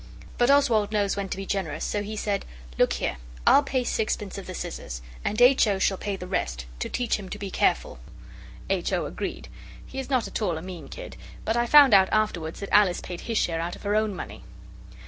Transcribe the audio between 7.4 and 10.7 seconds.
careful.' H. O. agreed: he is not at all a